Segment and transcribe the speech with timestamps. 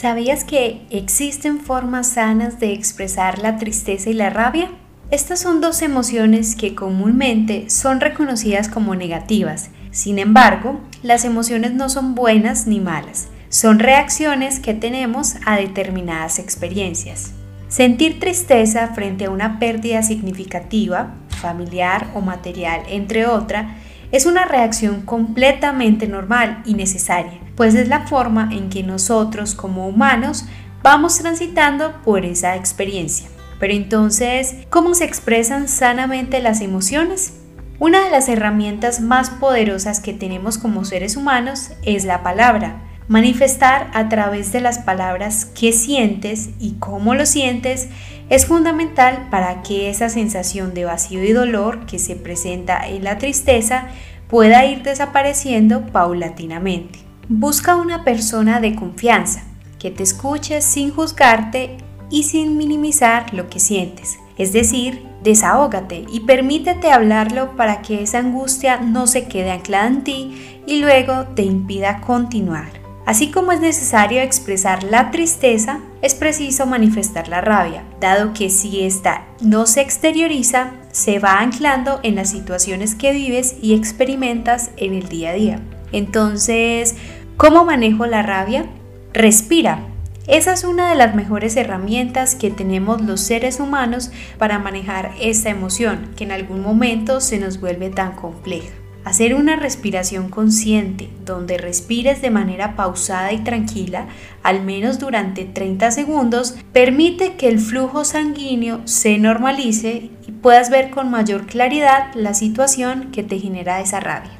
[0.00, 4.70] ¿Sabías que existen formas sanas de expresar la tristeza y la rabia?
[5.10, 9.70] Estas son dos emociones que comúnmente son reconocidas como negativas.
[9.90, 16.38] Sin embargo, las emociones no son buenas ni malas, son reacciones que tenemos a determinadas
[16.38, 17.32] experiencias.
[17.66, 23.74] Sentir tristeza frente a una pérdida significativa, familiar o material, entre otra,
[24.10, 29.86] es una reacción completamente normal y necesaria, pues es la forma en que nosotros como
[29.86, 30.46] humanos
[30.82, 33.28] vamos transitando por esa experiencia.
[33.58, 37.34] Pero entonces, ¿cómo se expresan sanamente las emociones?
[37.80, 42.87] Una de las herramientas más poderosas que tenemos como seres humanos es la palabra.
[43.08, 47.88] Manifestar a través de las palabras qué sientes y cómo lo sientes
[48.28, 53.16] es fundamental para que esa sensación de vacío y dolor que se presenta en la
[53.16, 53.88] tristeza
[54.28, 56.98] pueda ir desapareciendo paulatinamente.
[57.30, 59.42] Busca una persona de confianza
[59.78, 61.78] que te escuche sin juzgarte
[62.10, 64.18] y sin minimizar lo que sientes.
[64.36, 70.04] Es decir, desahógate y permítete hablarlo para que esa angustia no se quede anclada en
[70.04, 72.77] ti y luego te impida continuar.
[73.08, 78.84] Así como es necesario expresar la tristeza, es preciso manifestar la rabia, dado que si
[78.84, 84.92] ésta no se exterioriza, se va anclando en las situaciones que vives y experimentas en
[84.92, 85.60] el día a día.
[85.90, 86.96] Entonces,
[87.38, 88.66] ¿cómo manejo la rabia?
[89.14, 89.86] Respira.
[90.26, 95.48] Esa es una de las mejores herramientas que tenemos los seres humanos para manejar esta
[95.48, 98.74] emoción que en algún momento se nos vuelve tan compleja.
[99.08, 104.06] Hacer una respiración consciente donde respires de manera pausada y tranquila,
[104.42, 110.90] al menos durante 30 segundos, permite que el flujo sanguíneo se normalice y puedas ver
[110.90, 114.32] con mayor claridad la situación que te genera esa rabia.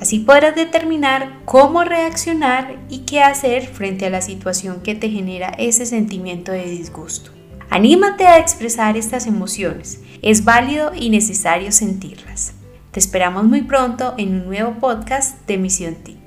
[0.00, 5.50] Así podrás determinar cómo reaccionar y qué hacer frente a la situación que te genera
[5.50, 7.30] ese sentimiento de disgusto.
[7.70, 10.00] Anímate a expresar estas emociones.
[10.20, 12.55] Es válido y necesario sentirlas.
[12.96, 16.25] Te esperamos muy pronto en un nuevo podcast de Misión TI.